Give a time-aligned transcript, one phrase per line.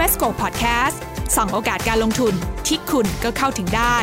[0.00, 0.98] Invesco Podcast
[1.36, 2.34] ส่องโอกาสการลงทุน
[2.66, 3.96] ที่คุณก็เข้าถึงได้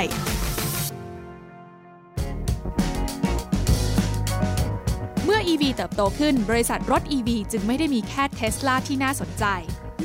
[5.25, 9.45] เมื่อ EV เติบโตขึ้น บริษัทรถ EV จึงไม่ได้มีแค่ Tesla ที่น่าสนใจ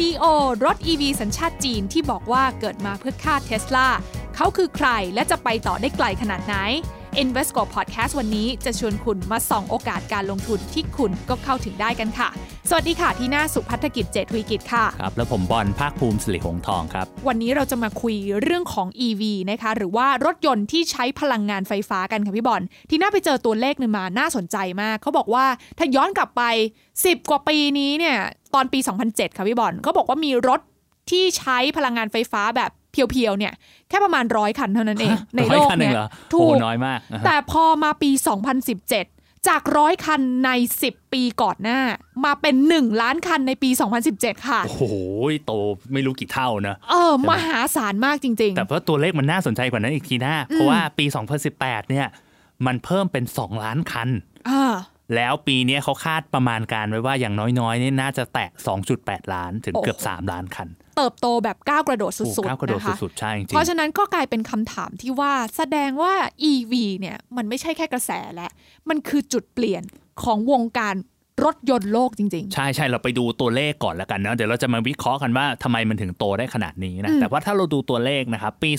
[0.01, 0.25] NEO
[0.65, 3.87] รถ EV สัญชาติจีนที่บอกว่าเกิดมาเพื่อฆ่า Tesla
[4.37, 6.57] เขาคือใครและจะไปต่อได้ไกลขนาดไหน
[7.23, 12.29] Invesco Podcast วันนี้จะชวนคุณมาส่องโอกาสการลงทุนที่คุณก็เข้าถึงได้กันค่ะ
[12.69, 25.47] สวัสดีค่ะ ที่หน้าสุพัฒกิจเจตวีกิจค่ะ ครับ แล้วผมบอลภาคภูมิสิริหงษ์ทองครับ วันนี้เราจะมาคุยเรื่องของ EV นะคะ หรือว่ารถยนต์ที่ใช้พลังงานไฟฟ้ากันค่ะพี่บอลที่น่าไปเจอตัวเลขหนึ่งมาน่าสนใจมาก เขาบอกว่า
[25.79, 26.43] ถ้าย้อนกลับไป
[26.91, 28.17] 10 กว่าปีนี้เนี่ย
[28.55, 30.61] ตอนปี 2007 ค่ะพี่บอลเขาบอกว่ามีรถ
[31.11, 33.53] ที่ใช้พลังงานไฟฟ้าแบบ เพียวๆเนี่ย
[33.89, 40.51] แค่ประมาณร้อยคันเท่านั้นเอง ในโลกร้อยคันเอเนี่งยเหรอถูโอ้กน้อยมากนะฮะแต่พอมาปี 2017 จากร้อยคันใน
[40.85, 41.81] 10 ปีก่อนหน้า
[42.25, 43.71] มาเป็น 1 ล้านคันในปี
[44.09, 44.83] 2017 ค่ะ โอ้โห
[45.47, 45.53] โต
[45.93, 51.05] ไม่รู้กี่เท่านะ เออ มหาศาลมากจริงแต่ว่าตัวเลขมันน่าสนใจกว่านั้นอีกทีนะเพราะว่าปี
[51.49, 52.07] 2018 เนี่ย
[52.67, 54.75] มันเพิ่มเป็น 2 ล้านคันๆอ่า
[55.17, 58.51] แล้วปีเนี้ยเขาคาดประมาณการไว้ว่าอย่างน้อยๆเนี่ยน่าจะแตะ
[58.91, 60.69] 2.8 ล้านถึงเกือบโอ้โห3ล้านคัน
[61.01, 66.13] เติบโตแบบก้าวกระโดดสุโอ้ดก้าวกระๆโดดนะคะสุดๆใช่จริงเพราะฉะนั้นก็กลายเป็นคำถามที่ว่าแสดงว่า
[66.51, 68.51] EV เนี่ยมันไม่ใช่แค่กระแสแล้ว
[68.89, 69.83] มันคือจุดเปลี่ยน
[70.23, 70.95] ของวงการ
[71.45, 78.71] รถยนต์โลกจริงใช่ใช่เราไปดูตัวเลขก่อนแล้วกันเนาะเดี๋ยวเราจะมาวิเคราะห์กันว่าทำไมมันถึงโตได้ขนาดนี้นะอืมแต่ว่าถ้าเราดูตัวเลขนะครับปี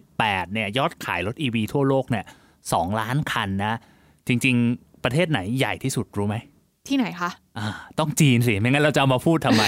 [0.00, 2.24] 2018 เนี่ยยอดขายรถ EV ทั่วโลกเนี่ย
[2.62, 3.74] 2ล้านคันนะ
[4.28, 7.45] จริง ๆ ประเทศไหนใหญ่ที่สุดรู้ไหมๆที่ไหนคะอ่า
[7.98, 9.62] ต้องจีนสิ ไม่งั้นเราจะเอามาพูดทำไม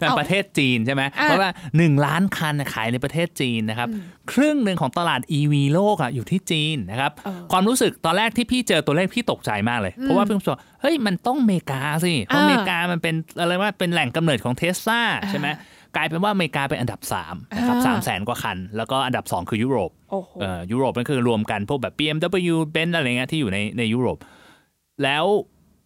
[0.00, 3.88] แต่ประเทศจีนใช่ไหมอะเพราะว่า 1 ล้านคันน่ะขายในประเทศจีนนะครับ
[4.32, 15.48] ครึ่งหนึ่งของตลาด EV โลกอะอยู่ที่จีนนะครับเออความรู้สึกตอนแรกที่พี่เจอตัวเลขพี่ตกใจมากเลย เพราะว่าพี่รู้สึกว่าเฮ้ยมันต้องอเมริกาสิ เพราะอ่าอเมริกามันเป็นอะไรว่าเป็นแหล่งกำเนิดของเทสลาใช่ไหม
[15.96, 24.18] กลายเป็นว่าอเมริกาเป็นอันดับ3นะครับอ่าสามแสนกว่าคัน แล้วก็อันดับ 2 คือยุโรปโอ้โหเอ่อยุโรปนั่นคือรวมกันพวกแบบ BMW Benz อะไรเงี้ยที่อยู่ในในยุโรป
[25.04, 25.24] แล้ว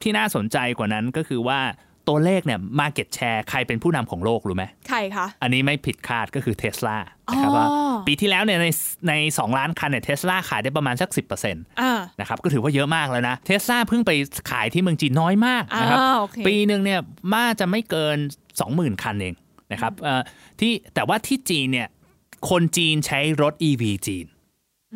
[0.03, 1.61] ที่น่าสนใจกว่านั้นก็คือว่า
[2.09, 6.97] ตัวเลขเนี่ย Market Share ใครเป็นผู้นำของโลกรู้ไหมใครคะ อันนี้ไม่ผิดคาดก็คือเท s l a
[7.33, 7.67] นะครับอ๋อว่า
[8.07, 8.67] ปีที่แล้วเนี่ยใน
[9.09, 14.11] ใน2ล้านคันเนี่ยเทสลาขายได้ประมาณสัก 10%นอ่าะครับก็ถือว่าเยอะมากแล้วนะเทสลาเพิ่งไป
[14.51, 17.01] ขายที่เมืองจีนน้อยมากนะครับอ่าโอเคปีหนึ่งเนี่ย
[17.33, 18.17] มาจะไม่เกิน
[18.61, 19.35] 20,000 คันเอง
[19.73, 20.23] นะครับเอ่อ
[20.61, 21.89] ที่แต่ว่าที่จีนเนี่ย
[22.51, 24.27] คนจีนใช้รถ EV จีน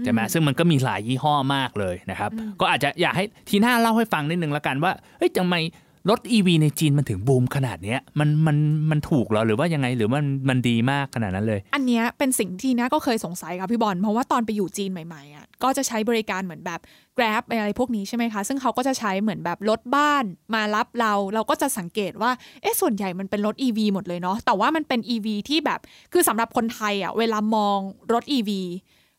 [0.04, 2.30] ใช่ไหมซึ่งมันก็มีหลายยี่ห้อมากเลยนะครับ
[2.60, 5.56] ก็อาจจะอยากให้ทีหน้าเล่าให้ฟังนิดนึงแล้วกันว่าเฮ้ยทำไม
[6.10, 8.56] รถ EV ในจีนมันถึงบูมขนาดเนี้ยมันมัน
[8.90, 16.80] มันถูกเหรอหรือว่ายังไงหรือว่ามันมันดีมากขนาดนั้นเลย อันเนี้ยเป็นสิ่งที่นะก็เคยสงสัยค่ะพี่บอลเพราะว่าตอนไปอยู่จีนใหม่ๆอะก็จะใช้บริการเหมือนแบบ
[17.16, 20.24] Grab อะไรพวกนี้ใช่ไหมคะ ซึ่งเขาก็จะใช้เหมือนแบบรถบ้าน
[20.54, 22.30] มารับเรา เราก็จะสังเกตว่า
[22.62, 25.80] เอ๊ะส่วนใหญ่มันเป็นรถ EV หมดเลยเนาะแต่ว่ามันเป็น EV ที่แบบ
[26.12, 27.78] คือสำหรับคนไทยอะเวลามอง
[28.12, 28.50] รถ EV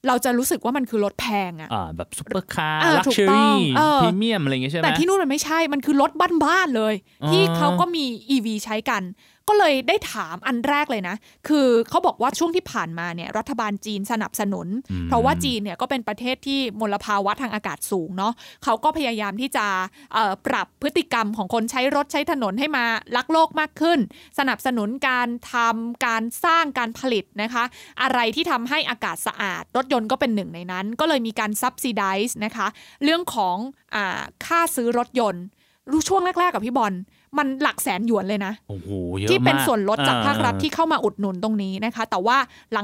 [0.07, 6.11] เราจะรู้สึกว่ามันคือรถแพงอะอ่าแบบซุปเปอร์คาร์อ่า luxury ถูกต้องเออพรีเมียมอะไรอย่างเงี้ยใช่ไหมแต่ที่นู่นมันไม่ใช่มันคือรถ
[6.45, 9.03] บ้านๆเลยอ๋อที่เขาก็มี EV ใช้กัน
[9.49, 11.15] ก็เลยได้ถามอันแรกเลยนะ
[11.47, 14.67] คือเขาบอกว่าช่วงที่ผ่านมาเนี่ยรัฐบาลจีนสนับสนุน
[15.07, 19.65] เพราะว่าจีนเนี่ยก็เป็นประเทศที่มลภาวะทางอากาศสูงเนาะเขาก็พยายามที่จะ
[20.13, 22.85] เอ่อปรับพฤติกรรมของคนใช้รถใช้ถนนให้มา
[23.15, 23.99] รักโลกมากขึ้น
[24.39, 27.63] สนับสนุนการทำการสร้างการผลิตนะคะ
[28.01, 32.67] อะไรที่ทำให้อากาศสะอาด รถยนต์ก็เป็นหนึ่งในนั้น ก็เลยมีการ subsidize นะคะ
[33.03, 33.57] เรื่องของ
[33.95, 35.43] อาค่าซื้อรถยนต์
[35.91, 36.93] รู้ช่วงแรก ๆ กับพี่บอล
[37.37, 42.37] มันหลักแสนหยวนเลยนะโอ้โหเยอะที่เป็นมากส่วนลดจากอ่ภาครัฐที่เข้ามาอุดหนุนตรงนี้นะคะ แต่ว่า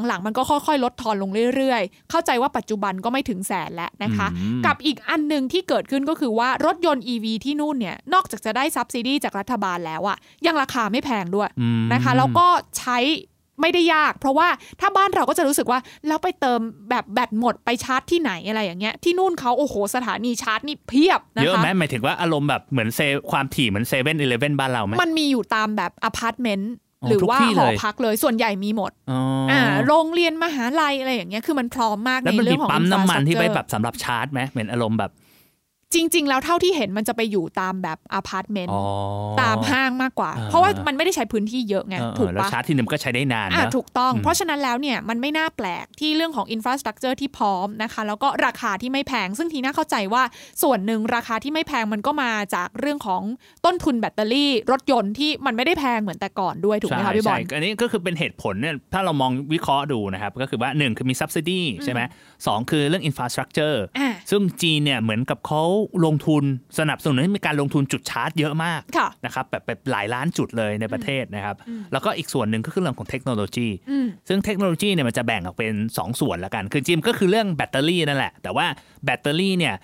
[0.07, 12.47] หลังๆมันก็ค่อยๆ ลดทอนลงเรื่อยๆ เข้าใจว่าปัจจุบันก็ไม่ถึงแสนแล้วนะคะอืมกับอีกอันหนึ่งที่เกิดขึ้นก็คือว่ารถยนต์ EV ที่นู่นเนี่ยนอกจากจะได้ subsidy จากรัฐบาลแล้วอะยังราคาไม่แพงด้วยอืมนะคะ แล้วก็
[12.79, 12.97] ใช้
[13.61, 14.47] ไม่ได้ยาก เพราะว่า
[14.79, 16.59] ถ้าบ้านเราก็จะรู้สึกว่าแล้วไปเติม
[16.89, 22.99] แบบแบตหมดไปชาร์จที่ไหนอะไรอย่างเงี้ยที่นู่นเขาโอ้โหสถานีชาร์จนี่เพียบนะเยอะคะไหมหมายถึงว่าอารมณ์แบบเหมือนเซ
[23.31, 26.73] ความถี่เหมือนเซเว่นอีเลฟเว่นบ้านเราไหมมันมีอยู่ตามแบบอพาร์ตเมนต์
[27.03, 29.19] อ๋อหรือทุกว่าที่หอเลยพักเลยส่วนใหญ่มีหมดอ๋อ
[29.51, 35.11] ออ่าโรงเรียนมหาลัยอะไรอย่างเงี้ยคือมันพร้อมมากแล้วมันมีในเรื่องของปั๊มน้ำมันที่ไป infrastructure แบบสำหรับชาร์จไหมเหมือนอารมณ์แบบ
[35.93, 38.83] จริง ๆ แล้วเท่าที่เห็นมันจะไปอยู่ตามแบบอพาร์ตเมนต์อ๋อ
[39.41, 50.23] ตามห้างมากกว่าอ่า เพราะว่ามันไม่ได้ใช้พื้นที่เยอะไงเออเออถูกแล้วปะชาร์จทีนึงก็ใช้ได้นานอ่านะถูกต้องอืมเพราะฉะนั้นแล้วเนี่ยมันไม่น่าแปลกที่เรื่องของ infrastructure ที่พร้อมนะคะ แล้วก็ราคาที่ไม่แพง ซึ่งทีน่าเข้าใจว่า
[50.63, 53.21] ส่วนหนึ่งราคาที่ไม่แพงมันก็มาจากเรื่องของ
[53.65, 62.01] ต้นทุนแบตเตอรี่ รถยนต์ที่มันไม่ได้แพงเหมือนแต่ก่อนด้วยถูกไหมคะพี่บอลใช่อันนี้ก็คือเป็นเหตุผลเนี่ยถ้าเรามองวิเคราะห์ดูนะครับก็คือว่า1คือมี subsidy ใช่ไหม
[62.47, 65.63] สองคือเรื่อง infrastructure อ่าซึ่งจีนเนี่ยเหมือนกับเขา
[66.05, 66.43] ลงทุน
[66.79, 71.55] สนับสนุนให้มีการลงทุนจุดชาร์จเยอะมากค่ะนะครับแบบแบบหลายายล้านจุดเลยในประเทศนะครับ
[71.91, 78.65] แล้วก็อีกส่วนหนึ่งก็คือเรื่องของเทคโนโลยีอืมซึ่งเทคโนโลยีเนี่ยมันจะแบ่งออกเป็น 2 ส่วนละกัน คือจิมก็คือเรื่องแบตเตอรี่นั่นแหละ แต่ว่า
[79.05, 79.75] แบตเตอรี่เนี่ย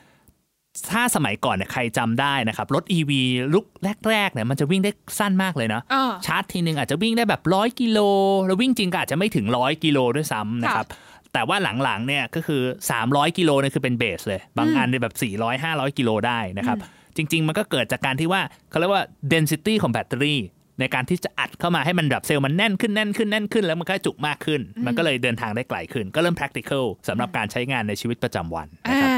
[0.91, 3.11] ถ้าสมัยก่อนเนี่ยใครจำได้นะครับ รถ EV
[3.53, 3.65] ลุก
[4.09, 7.99] แรกๆเนี่ยมันจะวิ่งได้สั้นมากเลยเนาะอ่าชาร์จทีนึงอาจจะวิ่งได้แบบร้อยกิโล
[8.45, 10.87] แล้ววิ่งจริงก็อาจจะไม่ถึงร้อยกิโลด้วยซ้ำนะครับ
[11.33, 12.61] แต่ว่าหลังๆเนี่ยก็คือ
[12.99, 16.77] 300 กิโลเนี่ยคือเป็นเบสเลย บางอันเนี่ยแบบ 400 500 กิโลได้นะครับ
[17.17, 19.03] จริง ๆ มันก็เกิดจากการที่ว่าเขาเรียกว่า
[19.33, 20.41] density ของแบตเตอรี่
[20.79, 29.11] ในการที่จะอัดเข้ามาให้มันแบบเซลล์มันแน่นขึ้นแน่นขึ้นแน่นขึ้น แล้วมันก็จุมากขึ้น มันก็เลยเดินทางได้ไกลขึ้น ก็เริ่ม practical สำหรับการใช้งานในชีวิตประจำวันนะอ่าครับ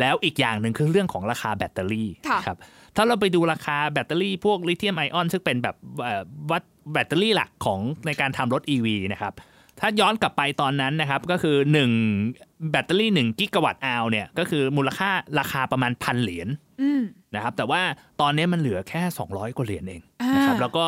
[0.00, 2.58] แล้วอีกอย่างหนึ่งคือเรื่องของราคาแบตเตอรี่ค่ะครับ
[2.96, 6.62] ถ้าเราไปดูราคาแบตเตอรี่พวกลิเธียมไอออนซึ่งเป็นแบบเอ่อวัด
[6.92, 9.34] แบตเตอรี่หลักของในการทำรถ EV นะครับ
[9.82, 11.56] ถ้าย้อนกลับไปตอนนั้นนะครับ ก็คือ
[12.12, 16.48] 1 แบตเตอรี่ 1 กิกะวัตต์อาวเนี่ย ก็คือมูลค่าราคาประมาณพันเหรียญ
[16.82, 17.02] อืม
[17.34, 17.80] นะครับ แต่ว่า
[18.20, 20.84] ตอนนี้มันเหลือแค่ 200 กว่าเหรียญเองอ่านนะครับ แล้วก็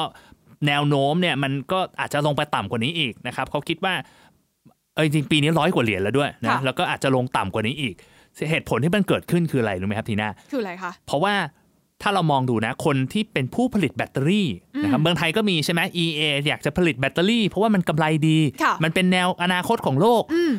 [0.66, 3.94] แนวโน้มเนี่ยมันก็อาจจะลงไปต่ำกว่านี้อีกนะครับเขาคิดว่า
[4.94, 7.94] เออจริงๆปีนี้ร้อยกว่าเหรียญแล้วด้วยนะแล้วก็อาจจะลงต่ำกว่านี้อีก
[8.50, 11.34] เหตุผลที่มันเกิดขึ้นคืออะไรรู้ไหมครับทีน่าคืออะไรคะเพราะว่า
[12.02, 14.48] ถ้าเรามองดูนะคนที่เป็นผู้ผลิตแบตเตอรี่
[14.82, 20.52] นะครับเมืองไทยก็มีใช่ไหม EA อยากจะผลิตแบตเตอรี่ เพราะว่ามันกำไรดีค่ะมันเป็นแนวอนาคตของโลกอืม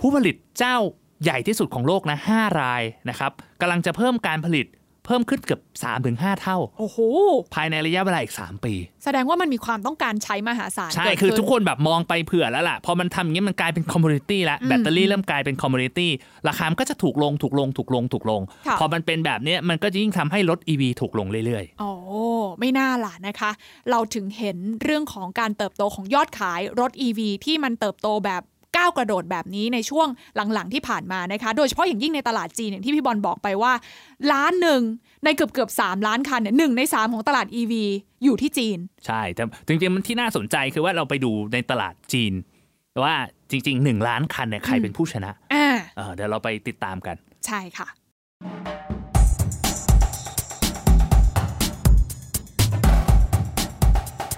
[0.00, 0.76] ผู้ผลิตเจ้า
[1.22, 4.66] ใหญ่ที่สุดของโลกนะ5รายนะครับกำลังจะเพิ่มการผลิต
[5.06, 5.60] เพิ่มขึ้นเกือบ
[6.02, 6.98] 3-5เท่า โอ้โห
[7.54, 8.74] ภายในระยะเวลาอีก 3 ปี
[9.04, 16.10] แสดงว่ามันมีความต้องการใช้มหาศาลใช่เกิดคือขึ้นทุกคนแบบมองไปเผื่อแล้วล่ะ พอมันทำอย่างนี้มันกลายเป็น commodity แล้วอืมแบตเตอรี่เริ่มกลายเป็น commodity
[16.48, 21.90] ราคามันก็จะถูกลงถูกลงถูกลงถูกลงค่ะพอมันเป็นแบบเนี้ยมันก็จะยิ่งทำให้รถ EV ถูกลงเรื่อยโอ้
[22.60, 23.50] ไม่น่าล่ะนะคะ
[23.90, 28.42] เราถึงเห็นเรื่องของการเติบโตของยอดขายรถ EV ที่มันเติบโตแบบ
[28.76, 30.08] ก้าวกระโดดแบบนี้ในช่วง
[30.54, 33.72] หลังๆที่ผ่านมานะคะ โดยเฉพาะอย่างยิ่งในตลาดจีนอย่างที่พี่บอลบอกไปว่า
[34.32, 34.82] ล้านหนึ่ง
[35.24, 37.72] ในเกือบเกือบๆสามล้านคันเนี่ยหนึ่งในสามของตลาด EV
[38.24, 42.32] อยู่ที่จีนๆใช่แต่จริงๆมันที่น่าสนใจคือว่าเราไปดูในตลาดจีน
[43.04, 43.14] ว่า
[43.50, 47.88] จริง ๆ 1 ล้านคันเนี่ยใครเป็นผู้ชนะอ่าเออเดี๋ยวเราไปติดตามกัน ใช่ค่ะ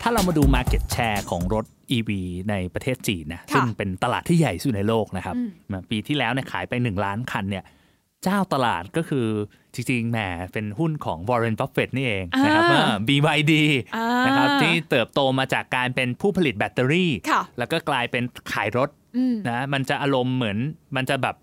[0.03, 1.65] ถ้าเรามาดู Market Share ของรถ
[1.97, 2.11] EV
[2.51, 5.43] ในประเทศจีนนะค่ะซึ่งเป็นตลาดที่ใหญ่ที่สุดในโลกนะครับอื
[5.79, 7.65] มปีที่แล้วเนี่ยขายไป 1 ล้านคันเนี่ย
[8.25, 9.27] เจ้าตลาดก็คือ
[9.75, 10.19] จริงๆแหม
[10.53, 13.53] เป็นหุ้นของ Warren Buffett นี่เองนะครับอ่าอ่า BYD
[13.97, 20.59] อ่านะครับที่เติบโตมาจากการเป็นผู้ผลิตแบตเตอรี่ค่ะแล้วก็กลายเป็นขายรถอืมนะมันจะอารมณ์เหมือน
[20.97, 21.37] มันจะแบบ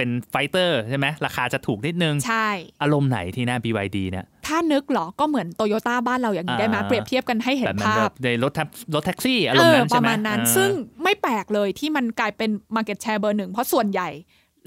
[0.00, 2.48] เป็น fighter ใช่ไหมราคาจะถูกนิดนึง ใช่
[2.82, 10.70] อารมณ์ไหนที่หน้า BYD เนี่ยถ้านึกเหรอ ก็เหมือนโตโยต้าบ้านเราอย่างนี้ได้ไหมอ่าเปรียบเทียบกันให้เห็นภาพแบบมันแบบในรถแท็กรถแท็กซี่อารมณ์นั้นใช่ไหมประมาณนั้นอ่าซึ่ง
[11.02, 14.08] ไม่แปลกเลยที่มันกลายเป็น Market Share เบอร์หนึ่งเพราะส่วนใหญ่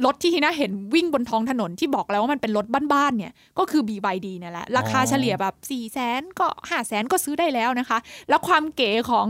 [0.05, 7.97] รถที่ทีน่าเห็นวิ่งบนท้องถนนที่บอกแล้วว่ามันเป็นรถบ้านๆเนี่ย ก็คือ BYD เนี่ยแหละราคาเฉลี่ยแบบ4ี่แสนก็5้าแสนก็ซื้อได้แล้วนะคะ
[8.29, 9.27] แล้วความเก๋ของ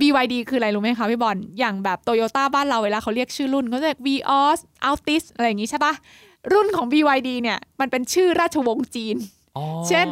[0.00, 4.58] BYD คืออะไรรู้ไหมคะพี่บอลอย่างแบบโตโยต้าบ้านเราเวลาเขาเรียกชื่อรุ่นเขาจะเรียก Vios
[4.88, 5.92] Altis อะไรอย่างงี้ใช่ปะ
[6.52, 9.16] รุ่นของ BYD เนี่ยมันเป็นชื่อราชวงศ์จีน
[9.56, 10.06] อ๋อเช่น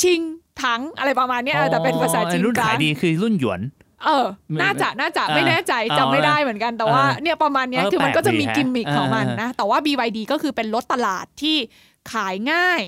[0.00, 0.20] ชิง
[0.62, 3.60] ถังอะไรประมาณเนี้ยเออแต่เป็นภาษาจีนรุ่นกลาขางยดีคือรุ่นหยวน
[4.04, 4.26] เออ
[4.62, 11.56] น่าจะ น่าจะ ไม่แน่ใจเออจำไม่ได้เหมือนกัน แต่ว่าเออเนี่ย ประมาณเนี้ยเออคือมันก็จะมีแปลกดีกิมมิคฮะของมันเออนะ แต่ว่า BYD ก็คือเป็นรถตลาดที่
[12.12, 12.80] ขายง่าย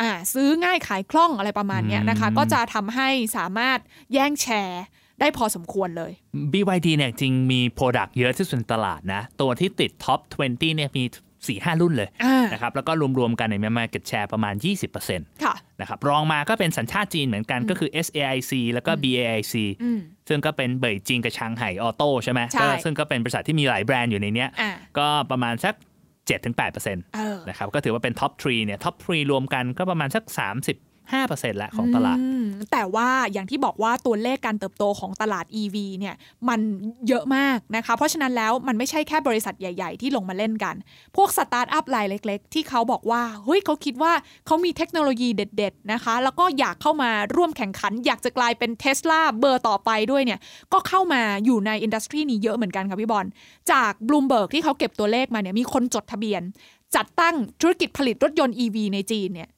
[0.00, 3.78] อ่า ซื้อง่ายขายคล่องอะไรประมาณเนี้ยนะคะ ก็จะทำให้สามารถ
[4.12, 4.84] แย่งแชร์
[5.20, 6.12] ได้พอสมควรเลย
[6.52, 11.04] BYD เนี่ยจริงมี product เยอะที่สุดในตลาดนะ ตัวที่ติด top 20 เนี่ยมี
[11.46, 14.54] 4 5รุ่นเลยอ่านะครับแล้วก็รวมๆกันเนี่ยมี market share ประมาณ
[14.98, 25.74] 20%ค่ะนะครับรองมาก็เป็นสัญชาติจีนเหมือนกันก็คือ SAIC แล้วก็ BAIC อืม ซึ่งก็เป็น Beijing กับ Shanghai Auto ใช่ไหมใช่ก็ซึ่งก็เป็นบริษัทที่มีหลายแบรนด์อยู่ในเนี้ย อ่าก็ประมาณสัก
[26.30, 30.24] 7-8%เออนะครับ ก็ถือว่าเป็น top 3เนี่ย top 3รวมกันก็ประมาณสัก
[31.12, 36.14] 35%ละของตลาดอืมแต่ว่าอย่างที่บอกว่าตัวเลขการเติบโตของตลาด EV เนี่ย
[36.48, 36.60] มัน
[37.08, 40.74] เยอะมากนะคะ เพราะฉะนั้นแล้วมันไม่ใช่แค่บริษัทใหญ่ๆ ที่ลงมาเล่นกัน
[41.16, 44.12] พวกสตาร์ทอัพรายเล็กๆ ที่เขาบอกว่าเฮ้ยเขาคิดว่า
[44.46, 50.40] เขามีเทคโนโลยีเด็ดๆนะคะ แล้วก็อยากเข้ามาร่วมแข่งขัน อยากจะกลายเป็นเทสลาเบอร์ต่อไปด้วยเนี่ย
[50.72, 53.26] ก็เข้ามาอยู่ใน industry นี้เยอะเหมือนกันค่ะพี่บอล
[53.72, 56.42] จากบลูมเบิร์กที่เขาเก็บตัวเลขมาเนี่ยมีคนจดทะเบียน
[56.96, 59.48] จัดตั้งธุรกิจผลิตรถยนต์ EV ในจีนเนี่ย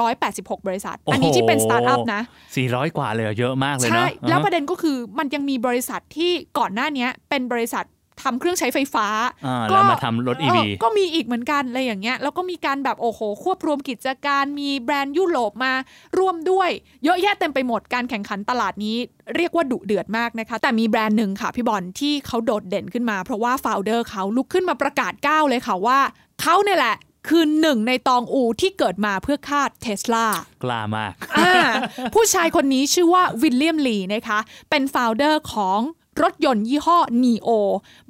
[0.00, 2.22] 486 บริษัท อันนี้ที่เป็นสตาร์ทอัพนะ
[2.58, 7.84] 400 กว่าเลยเยอะมากเลยใช่เนาะแล้วประเด็นก็คือมันยังมีบริษัทที่ก่อนหน้าเนี้ยเป็นบริษัท
[8.24, 9.06] ทำเครื่องใช้ไฟฟ้า
[9.46, 15.72] อ่าแล้วมาทำรถ EV เออก็มีอีกเหมือนกันอะไรอย่างเงี้ย แล้วก็มีการแบบโอ้โห ควบรวมกิจการ มีแบรนด์ยุโรปมา
[16.18, 16.70] ร่วมด้วย
[17.04, 18.96] เยอะแยะเต็มไปหมด การแข่งขันตลาดนี้
[19.36, 25.98] เรียกว่าดุเดือดมากนะคะ แต่มีแบรนด์หนึ่งค่ะ พี่บอลที่เขาโดดเด่นขึ้นมา เพราะว่า founder เขาลุกขึ้นมาประกาศกร้าวเลยค่ะว่า
[26.42, 26.96] เขาเนี่ยแหละ
[27.28, 30.26] คือหนึ่งในตองอูที่เกิดมาเพื่อฆ่าเทสลา
[30.64, 31.52] กล้ามากอ่า
[32.14, 34.38] ผู้ชายคนนี้ชื่อว่าวิลเลียมลีนะคะ
[34.70, 35.80] เป็น founder ของ
[36.24, 37.48] รถยนต์ยี่ห้อ NEO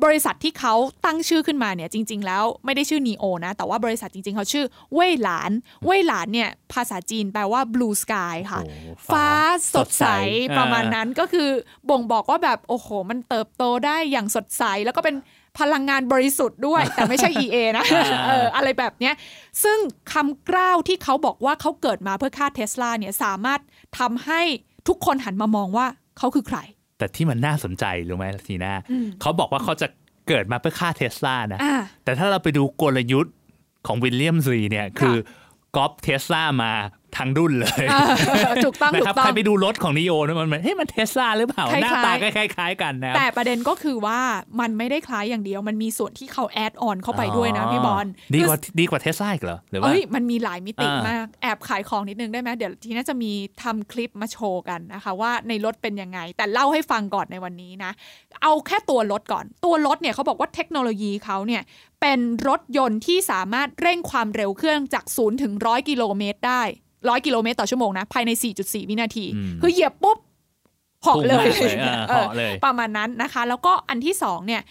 [0.05, 5.51] บริษัทที่เขาตั้งชื่อขึ้นมาเนี่ยจริง ๆ แล้วไม่ได้ชื่อ NIO นะ แต่ว่าบริษัทจริง ๆ เขาชื่อเว่ยหลาน
[5.85, 8.73] เว่ยหลานเนี่ยภาษาจีนแปลว่า blue sky ค่ะโอ้
[9.13, 9.29] ฟ้า
[9.75, 11.49] สดใสสดใสประมาณอ่านั้นก็คือ
[11.91, 15.17] บ่งบอกว่าแบบ โอ้โห มันเติบโตได้อย่างสดใสแล้วก็เป็น
[15.59, 17.85] พลังงานบริสุทธิ์ด้วย แต่ไม่ใช่ EA นะ
[18.29, 19.15] เอออะไรแบบเนี้ย
[19.65, 19.79] ซึ่ง
[20.13, 23.61] คำกล้าวที่เขาบอกว่าเขาเกิดมาเพื่อฆ่าเทสลาเนี่ยสามารถ
[23.99, 24.41] ทำให้
[24.89, 25.87] ทุกคนหันมามองว่า
[26.19, 26.59] เขาคือใคร
[26.99, 29.89] แต่ที่มันน่าสนใจรู้ไหมทีน่าอืมเขาบอกว่าเขาจะ
[30.29, 33.35] เกิดมาเพื่อฆ่าเทสลานะอ่าแต่ถ้าเราไปดูกลยุทธ์
[33.87, 35.17] ของวิลเลียมลีเนี่ยคือ
[35.77, 36.73] ก๊อปเทสลามา
[37.17, 44.21] ทั้งดุ้นเลยเออถูกต้องนะถูกต้องครับใครไปดูรถของ NIO นะมันเหมือนเฮ้ยมันเทสลาหรือเปล่าคล้ายๆหน้าตาคล้ายๆกันนะครับแต่ประเด็นก็คือว่า
[44.61, 53.33] มันไม่ได้คล้ายอย่างเดียว มันมีส่วนที่เขา add on เข้าไปด้วยนะพี่บอลดีกว่าคือดีกว่าเทสลาอีกเหรอหรือว่าเอ้ยมันมีหลายมิติอ่ามาก แอบขายของนิดนึงได้ไหมเดี๋ยวทีน่าจะมี
[53.63, 57.93] ทำคลิปมาโชว์กันนะคะ ว่าในรถเป็นยังไง แต่เล่าให้ฟังก่อนในวันนี้นะ
[58.43, 61.63] เอาแค่ตัวรถก่อน ตัวรถเนี่ยเขาบอกว่าเทคโนโลยีเขาเนี่ย
[62.01, 66.63] เป็นรถยนต์ที่สามารถเร่งความเร็วเครื่องจาก0ถึง100 กิโลเมตรได้
[67.01, 70.19] 100กิโลเมตรต่อชั่วโมงนะ ภายใน 4.4 วินาทีอืมคือเหยียบปุ๊บ
[71.03, 74.63] เหาะเลยพุ่งมากเลยอ่าเออเหาะเลยประมาณนั้นนะคะ แล้วก็อันที่สองเนี่ย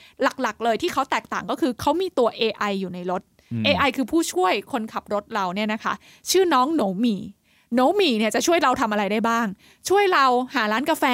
[0.41, 5.94] หลักๆเลยที่เขาแตกต่างก็คือเขามีตัว AI อยู่ในรถอืม AI คือผู้ช่วยคนขับรถเราเนี่ยนะคะ
[6.32, 7.17] ชื่อน้องโหนมี
[7.74, 9.48] โหนมีเนี่ยจะช่วยเราทำอะไรได้บ้าง
[9.89, 11.05] ช่วยเราหาร้านกาแฟ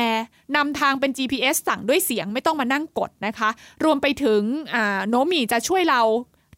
[0.56, 3.50] นำทางเป็น GPS สั่งด้วยเสียงไม่ต้องมานั่งกดนะคะ
[3.84, 4.42] รวมไปถึง
[4.74, 6.02] อ่า NOMI จะช่วยเรา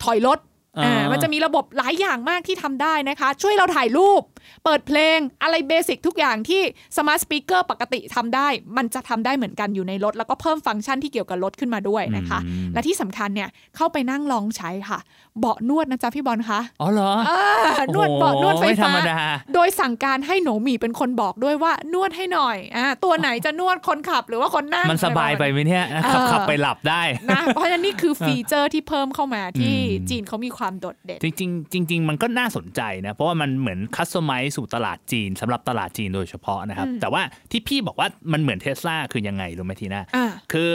[0.03, 0.39] ถอยรถ
[0.77, 4.21] อ่าอ่ามันจะมีระบบหลายอย่างมากที่ทำได้นะคะ ช่วยเราถ่ายรูป
[4.63, 6.61] เปิดเพลงอะไร basic ทุกอย่างที่
[6.97, 14.99] smart speaker ปกติทำได้ มันจะทำได้เหมือนกันอยู่ในรถ แล้วก็เพิ่มฟังก์ชันที่เกี่ยวกับรถขึ้นมาด้วยนะคะอืมและที่สำคัญเนี่ยเข้าไปนั่งลองใช้ค่ะ
[15.39, 19.17] เบาะนวดนะจ๊ะพี่บอลคะอ๋อเหรออ่านวดเบาะนวดไฟไม่ธรฟ้ารมดา
[19.53, 40.73] โดยสั่งการให้ NOMI เป็นคนบอกด้วยว่านวดให้หน่อยอ่าตัวไหนจะนวดคนขับหรือว่าคนนั่งมันสบายไปไหมเนี่ยขับเออขับไปหลับได้นะเพราะฉะนั้นนี่คือฟีเจอร์ที่เพิ่มเข้ามาที่อืมจีนเขามีความโดดเด่น จริงๆจริง ๆ มันก็น่าสนใจนะ เพราะว่ามันเหมือน customize สู่ตลาดจีนสำหรับตลาดจีนโดยเฉพาะนะครับอืมแต่ว่าที่พี่บอกว่ามันเหมือนเทสลาคือยังไงรู้ไหมทีน่าอ่าคือ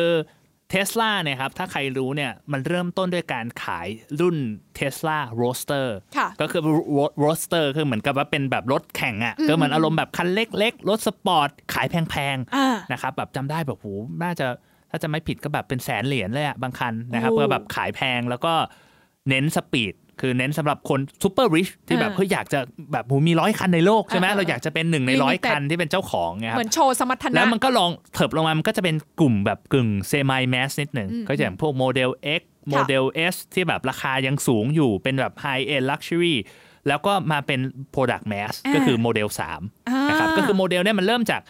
[0.71, 3.89] เทสลาเนี่ยครับถ้าใครรู้เนี่ยมันเริ่มต้นด้วยการขาย
[4.21, 4.37] รุ่น
[4.79, 6.63] Tesla Roadster ค่ะก็คือ
[7.25, 13.87] Roadster คือเหมือนกับว่าเป็นแบบรถแข่งอะ่ะอืมก็เหมือนอารมณ์แบบคันเล็กๆ รถสปอร์ต ขายแพงอ่าๆนะครับแบบจำได้แบบโห
[14.23, 14.47] น่าจะ
[14.91, 18.55] ถ้าจะไม่ผิดก็แบบเป็นแสนเหรียญเลยอะบางคันนะครับโอ้เพื่อแบบขายแพงแล้วก็
[19.29, 22.61] เน้น speed คือเน้นสำหรับคน super rich ที่แบบอ่าเฮ้ยอยากจะ
[22.93, 36.37] แบบโหมีร้อยคันในโลกใช่ไหมอ่าเราอยากจะเป็นหนึ่งในร้อย Limited คันที่เป็นเจ้าของไงครับเหมือนโชว์สมรรถนะ แล้วมันก็ลองเถิบลงมา มันก็จะเป็นกลุ่มแบบกึ่งเซม i แมสนิดหนึ่งอืมก็อย่างพวกโมเดล X โมเดล S ที่แบบราคายังสูงอยู่เป็นแบบ High End Luxury
[36.89, 37.61] แล้วก็มาเป็น
[37.95, 41.41] Product Mass อ่าก็คือโมเดลอ่า3นะครับก็คือโมเดลเนี่ยมันเริ่มจาก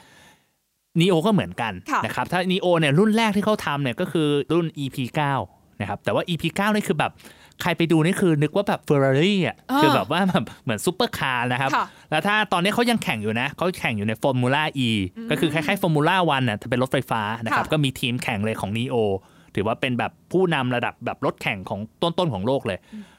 [1.01, 4.97] Neo ก็เหมือนกันค่ะนะครับถ้า Neo เนี่ยรุ่นแรกที่เขาทำเนี่ยก็คือรุ่น EP
[5.41, 7.13] 9นะครับแต่ว่า EP 9นี่คือแบบ
[7.63, 14.89] ใครไปดูนี่คือนึกว่าแบบ Ferrari อะอ่าคือแบบว่าแบบเหมือนซูเปอร์คาร์นะครับค่ะแล้วถ้าตอนนี้เขายังแข่งอยู่นะเขาแข่งอยู่ในฟอร์มูล่า E
[15.31, 18.97] ก็คือคล้ายๆฟอร์มูล่าวันน่ะแต่เป็นรถไฟฟ้านะครับค่ะก็มีทีมแข่งเลยของ Neo
[19.55, 22.79] ถือว่าเป็นแบบผู้นำระดับแบบรถแข่งของต้นๆของโลกเลย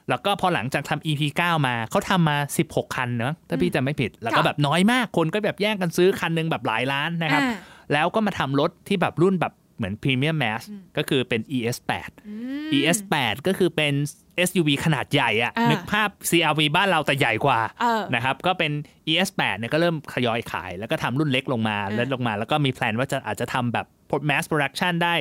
[0.09, 7.55] แล้วก็พอหลังจากทำ EP 9 มาเขาทำมา 16 คันเนอะถ้าพี่จำไม่ผิด แล้วก็ค่ะแบบน้อยมากคนก็แบบแย่งกันซื้อคันหนึงแบบหลายล้านนะครับอ่า
[7.93, 10.63] แล้วก็มาทำรถที่แบบรุ่นแบบ เหมือนพรีเมียมแมส
[10.97, 12.33] ก็คือเป็น ES8 อื
[12.67, 13.93] ม ES8 ก็คือเป็น
[14.47, 18.71] SUV ขนาดใหญ่อะอ่านึนึกภาพ CRV บ้านเราแต่ใหญ่กว่าเออนะครับก็เป็น
[19.11, 23.85] ES8 เนี่ยก็เริ่มทยอยขาย แล้วก็ทำรุ่นเล็กลงมาอ่าเล็กลงมา แล้วก็มีแพลนว่าจะอาจจะทำแบบ
[24.29, 25.15] mass production ได้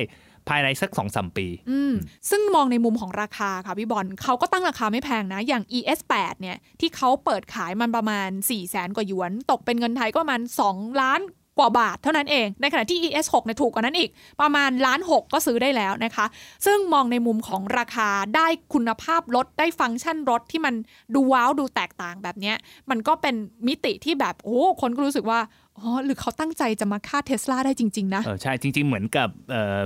[0.49, 1.93] ภายในสัก2อสปีอืม
[2.29, 11.21] ซึ่งมองในมุมของราคาค่ะพี่บอลเขาก็ตั้งราคาไม่แพงนะ อย่าง ES8 เนี่ยที่เขาเปิดขายมันประมาณ 4 0 0แสนกว่าหยวน ตกเป็นเงินไทยก็ประมาณ 2 ล้าน
[11.59, 14.09] กว่าบาทเท่านั้นเอง ในขณะที่ ES6 เนี่ยถูกกว่านั้นอีก
[14.41, 16.25] ประมาณล้านหกก็ซื้อได้แล้วนะคะ
[16.65, 20.73] ซึ่งมองในมุมของราคาได้คุณภาพรถได้ฟังก์ชันรถที่มัน
[21.15, 22.53] ดูว้าวดูแตกต่างแบบนี้
[22.89, 23.35] มันก็เป็น
[23.67, 25.39] มิติที่แบบโอ้คนก็รู้สึกว่า
[25.77, 29.27] อ๋อหรือเขาตั้งใจจะมาฆ่าเทสลาได้จริง ๆ นะ เออใช่ จริง ๆ เหมือนกับ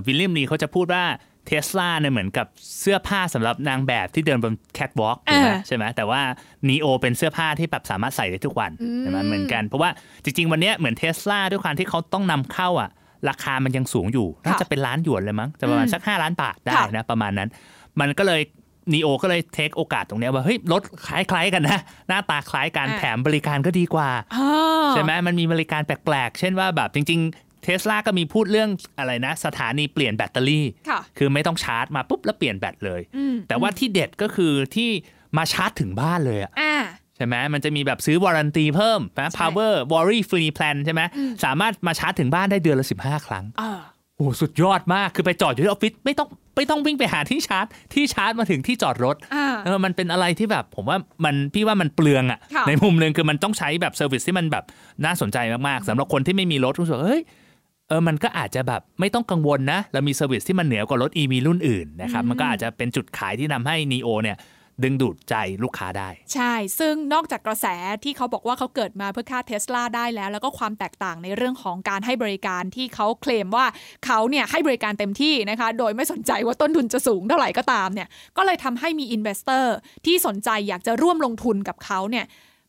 [0.05, 1.03] วิลเลียมลีเขาจะพูดว่า
[1.47, 2.47] เทสลาเนี่ยเหมือนกับ
[2.79, 6.21] เสื้อผ้าสำหรับนางแบบที่เดินบนแคทวอล์กอ่าใช่ไหมแต่ว่า
[6.69, 9.89] Neo เป็นเสื้อผ้าที่แบบสามารถใส่ได้ทุกวันอืมใช่ไหมเหมือนกัน เพราะว่า
[10.23, 12.89] จริง ๆ วันเนี้ยเหมือนเทสลาด้วยความที่เขาต้องนำเข้าอะ
[13.29, 17.49] ราคามันยังสูงอยู่ น่าจะเป็นล้านหยวนเลยมั้งจะประมาณอืมสัก 5 ล้านบาทได้ค่ะนะ ประมาณนั้น
[17.99, 18.41] มันก็เลย
[18.93, 34.89] Neo ก็เลยเทคโอกาสตรงเนี้ยว่าเฮ้ยรถคล้ายๆกันนะ หน้าตาคล้ายกันอ่าแถมบริการก็ดีกว่าอ่าใช่ไหมมันมีบริการแปลกๆ เช่นว่าแบบจริงๆ เทสลาก็มีพูดเรื่องอะไรนะ สถานีเปลี่ยนแบตเตอรี่ค่ะคือไม่ต้องชาร์จมาปุ๊บแล้วเปลี่ยนแบตเลยอืมแต่ว่าที่เด็ดก็คือที่
[35.37, 36.75] มาชาร์จถึงบ้านเลยอะอ่า
[37.15, 41.01] ใช่ไหมมันจะมีแบบซื้อวารันตีเพิ่มนะใช่ power worry free plan ใช่ไหม
[41.43, 43.79] สามารถมาชาร์จถึงบ้านได้เดือนละ 15 ครั้งเออ
[44.17, 54.63] โอ้สุดยอดมากคือไปจอดอยู่ที่ออฟฟิศไม่ต้องไม่ต้องวิ่งไปหาที่ชาร์จ ที่ชาร์จมาถึงที่จอดรถอ่าเออมันเป็นอะไรที่แบบ ผมว่ามันพี่ว่ามันเปลืองอะค่ะ ในมุมหนึ่งคือมันต้องใช้แบบ service ที่มันแบบ
[55.05, 64.37] น่าสนใจมากๆสำหรับคนที่ไม่มีรถรู้สึกว่าเฮ้ยเออมันก็อาจจะแบบไม่ต้องกังวลนะ เรามี service ที่มันเหนือกว่ารถ EV รุ่นอื่นนะครับมันก็อาจจะเป็นจุดขายที่ทำให้ NIO เนี่ย
[64.83, 67.65] ดึงดูดใจลูกค้าได้ ใช่ ซึ่งนอกจากกระแส
[68.03, 73.65] ที่เขาบอกว่าเขาเกิดมาเพื่อฆ่าเทสลาได้แล้ว แล้วก็ความแตกต่างในเรื่องของการให้บริการที่เขาเคลมว่า
[74.05, 78.07] เขาเนี่ยให้บริการเต็มที่นะคะ โดยไม่สนใจว่าต้นทุนจะสูงเท่าไหร่ก็ตามเนี่ย
[78.37, 82.25] ก็เลยทำให้มี investor ที่สนใจอยากจะร่วมลงทุนกับเขาเนี่ย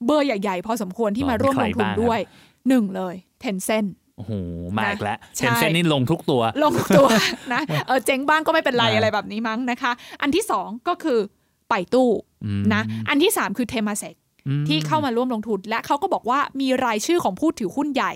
[0.07, 2.21] เบอร์ใหญ่ ๆ พอสมควรที่มาร่วมลงทุนด้วย
[2.69, 3.85] หนึ่งเลย Tencent
[4.17, 4.33] โอ้โห
[4.77, 7.09] มาอีกแล้วใช่ Tencent นี่ลงทุกตัว ลงตัว
[7.53, 9.93] นะเออเจ๊งบ้างก็ไม่เป็นไรอ่าอะไรแบบนี้มั้งนะคะ
[10.23, 11.19] อันที่สองก็คือ
[11.71, 12.11] Baidu
[12.45, 14.15] อืมนะ อันที่สามคือเทมาเซก
[14.49, 18.13] อืมที่เข้ามาร่วมลงทุนและเขาก็บอกว่ามีรายชื่อของผู้ถือหุ้นใหญ่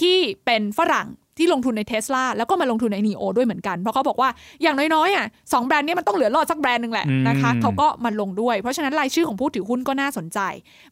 [0.00, 1.08] ที่เป็นฝรั่ง
[1.38, 4.28] ที่ลงทุนในเทสลาแล้วก็มาลงทุนใน n ีโอด้วยเหมือนกัน เพราะเขาบอกว่า
[4.62, 10.38] อย่างน้อยๆอะสองแบรนด์เนี้มันต้องเหลือรอดสักแบรนด์หนึ่งแหละนะคะเขาก็มาลงด้วย เพราะฉะนั้นรายชื่อของผู้ถือหุ้นก็น่าสนใจ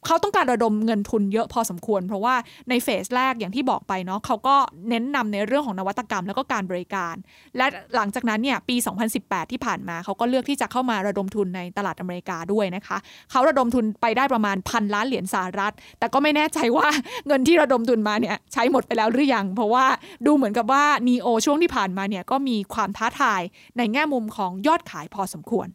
[0.07, 2.35] เขาต้องการระดมเงินทุนเยอะพอสมควร เพราะว่า
[2.69, 4.57] ในเฟสแรกอย่างที่บอกไปเนาะเขาก็
[4.89, 7.15] เน้นนำในเรื่องของนวัตกรรมแล้วก็การบริการ
[7.57, 8.77] และหลังจากนั้นเนี่ยปี
[9.15, 12.97] 2018 ที่ผ่านมาเขาก็เลือกที่จะเข้ามาระดมทุนในตลาดอเมริกาด้วยนะคะ
[13.31, 16.89] เขาระดมทุนไปได้ประมาณพันล้านเหรียญสหรัฐ แต่ก็ไม่แน่ใจว่า
[17.27, 19.85] เงินที่ระดมทุนมาเนี่ยใช้หมดไปแล้วหรือยัง เพราะว่า
[20.27, 23.41] ดูเหมือนกับว่านีโอช่วงที่ผ่านมาเนี่ยก็มีความท้าทาย
[23.77, 25.69] ในแง่มุมของยอดขายพอสมควร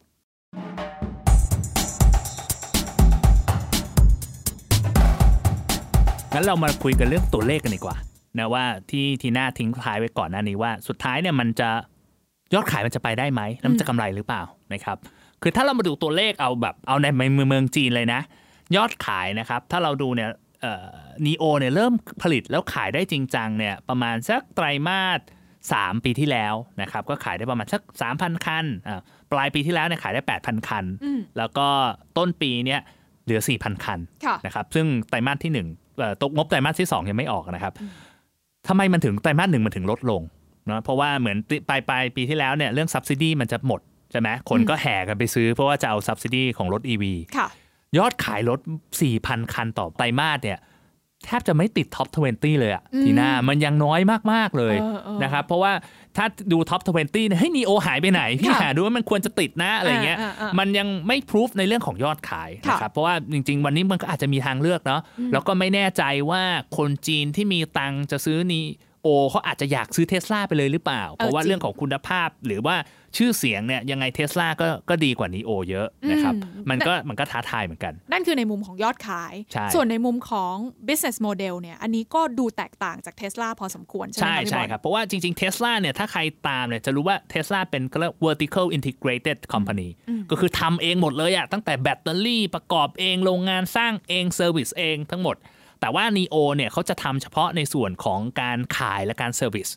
[6.34, 7.96] งั้นเรามาคุยกันเรื่องตัวเลขกันดีกว่า
[8.38, 11.70] นะว่าที่ทีน่าทิ้งท้ายไว้ก่อนหน้านี้ว่า สุดท้ายเนี่ยมันจะ
[12.54, 14.96] ยอดขายมันจะไปได้ไหมแล้วมันจะกำไรหรือเปล่านะครับ
[15.42, 17.06] คือถ้าเรามาดูตัวเลขเอาแบบเอาใน
[17.48, 18.20] เมืองจีนเลยนะ
[18.76, 20.28] ยอดขายนะครับ ถ้าเราดูเนี่ย
[21.26, 25.20] นีโอเนี่ยเริ่มผลิตแล้วขายได้จริงจังเนี่ยประมาณสักไตรมาส
[25.66, 27.82] 3 ปีที่แล้วนะครับก็ขายได้ประมาณสัก
[28.14, 29.00] 3,000 คันอ่า
[29.32, 31.68] ปลายปีที่แล้วเนี่ยขายได้ 8,000 คันอืมแล้วก็
[32.18, 32.80] ต้นปีเนี่ย
[33.24, 37.72] เหลือ 4,000 คันค่ะนะครับซึ่งไตรมาสที่1เอ่อตกงบไตรมาสที่ 2 ยังไม่ออกนะครับ
[38.68, 40.22] ทำไมมันถึงไตรมาสหนึ่งมันถึงลดลง
[40.66, 41.36] เนาะเพราะว่าเหมือน
[41.68, 43.80] ปลายปลายปีที่แล้วเนี่ยเรื่อง subsidy มันจะหมด
[44.12, 47.04] ใช่ไหมคนก็แห่กันไปซื้อเพราะว่าจะเอา subsidy ของรถ EV
[47.36, 47.48] ค่ะ
[47.98, 48.60] ยอดขายรถ
[49.06, 50.60] 4,000 คันต่อไตรมาสเนี่ย
[51.24, 54.00] แทบจะไม่ติด top 20 เลยอะอืมทีหน้ามันยังน้อย
[54.32, 55.72] มาก ๆ เลยเออเออนะครับ เพราะว่า
[56.16, 66.42] ถ้าดู top 20เนี่ยเฮ้ย NIO หายไปไหน พี่ค่ะหาดูว่ามันควรจะติดนะอะไรเงี้ยอ่าอ่าอ่ามันยังไม่พิสูจน์ในเรื่องของยอดขายค่ะนะครับเพราะว่าจริง ๆ วันนี้มันก็อาจจะมีทางเลือกเนาะแล้วก็ไม่แน่ใจว่า
[66.76, 72.76] คนจีนที่มีตังค์จะซื้อ NIO เขาอาจจะอยากซื้อเทสลาไปเลยหรือเปล่า เพราะว่าจริงเรื่องของคุณภาพหรือว่า
[73.16, 80.54] ชื่อเสียงเนี่ยยังไงเทสลาก็ก็ดีกว่า NIO เยอะนะครับอืมมันก็มันก็ท้าทายเหมือนกัน นั่นคือในมุมของยอดขายใช่ส่วนในมุมของ
[80.88, 89.38] business model เนี่ยอันนี้ก็ดูแตกต่างจากเท s l a พอสมควร ใช่ไหมใช่คะพี่ใช่บอลคครับ เพราะว่าจริงๆ Tesla เนี่ยถ้าใครตามเนี่ยจะรู้ว่า Tesla เป็นก็เรียก vertical integrated
[89.52, 89.88] company
[90.30, 95.36] ก็คือทำเองหมดเลยอะตั้งแต่แบตเตอรี่ประกอบเองโรงงานสร้างเอง service เองทั้งหมด
[95.80, 99.68] แต่ว่า NIO เนี่ยเขาจะทำเฉพาะในส่วนของการขายและการ service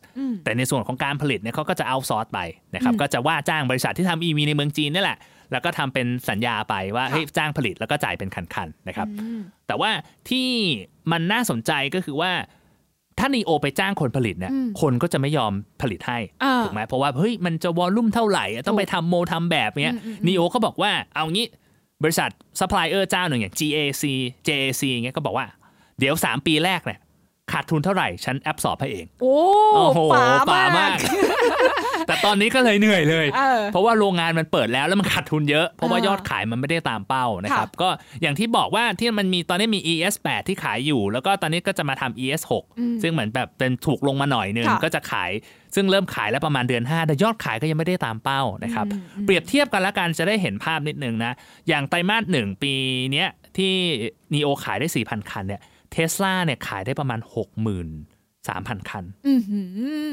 [0.44, 2.40] แต่ในส่วนของการผลิตเนี่ยเขาก็จะ outsource ไป
[2.76, 5.18] นะครับก็จะว่าจ้างบริษัทที่ทำ EV ในเมืองจีนนี่แหละ
[5.52, 9.08] แล้วก็ทำเป็นสัญญาไปว่าค่ะเฮ้ยจ้างผลิตแล้วก็จ่ายเป็นคันๆนะครับ
[9.68, 9.92] แต่ว่า
[10.30, 10.48] ที่
[11.12, 12.32] มันน่าสนใจก็คือว่า
[13.20, 21.48] ถ้านีโอไปจ้างคนผลิตเนี่ยอืมคนก็จะไม่ยอมผลิตให้อ่าถูกไหมเพราะว่าเฮ้ยมันจะ volume เท่าไหร่อะต้องไปทำโมทำแบบเนี้ยอืมอืมอืมนีโอเขาบอกว่าเอางี้
[22.04, 24.04] บริษัทซัพพลายเออร์เจ้าหนึ่งอย่าง GAC
[24.48, 25.46] JAC เงี้ยก็บอกว่า
[26.02, 27.00] เดี๋ยว 3 ปีแรกเนี่ย
[27.52, 29.36] ขาดทุนเท่าไหร่ ฉัน absorb ให้เอง โอ้
[29.76, 31.00] โอ้โหป๋าป๋ามามากก
[32.08, 37.90] แต่ตอนนี้ก็เลยเหนื่อยเลยเออเพราะว่าโรงงานมันเปิดแล้วแล้วมันขาดทุนเยอะ เพราะว่าอ่ายยอดขายมันไม่ได้ตามเป้านะครับ ก็
[38.22, 45.32] อย่างที่บอกว่าที่มันมีตอนนี้มี ES 8ที่ขายอยู่ แล้วก็ตอนนี้ก็จะมาทำ ES อืม6ซึ่งเหมือนแบบเป็นถูกลงมาหน่อยหนึงค่ะก็จะขาย
[45.76, 51.34] ซึ่งเริ่มขายแล้วประมาณเดือน 5 แต่ยอดขายก็ยังไม่ได้ตามเป้านะครับอืมอืมเปรียบเทียบกันแล้วกันจะได้เห็นภาพนิดนึงนะ
[51.68, 52.74] อย่างไตรมาสหนึ่งปี
[53.12, 53.74] เนี้ยที่
[54.34, 55.62] นีโอขายได้4,000คันเนี่ย
[55.92, 59.62] เทสลาเนี่ยขายได้ประมาณ63,000 คันอื้อหื
[60.08, 60.10] อ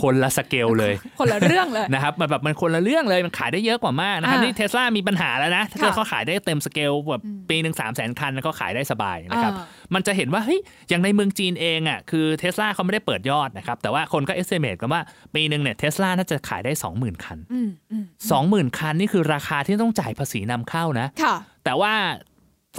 [0.00, 9.64] คนละสเกลเลย คนละเรื่องเลยนะครับมันแบบมันคนละเรื่องเลยมันขายได้เยอะกว่ามากนะครับอ่านี่เทสลามีปัญหาแล้วนะถ้าเกิดค่ะเขาขายได้เต็มสเกลแบบปีหนึ่งสามแสนคันก็ขายได้สบายนะครับอ่า
[9.94, 15.02] มันจะเห็นว่าเฮ้ยอย่างในเมืองจีนเองอะคือเทสลาเขาไม่ได้เปิดยอดนะครับแต่ว่าคนก็เอสเ m เมตกันว่า
[15.34, 18.04] ปีหนึ่งเนี่ยเทสลาน่าจะขายได้ 20,000 คันอืมอืม
[18.68, 21.94] 20,000 คันนี่คือราคาที่ต้องจ่ายภาษีนำเข้านะค่ะแต่ว่า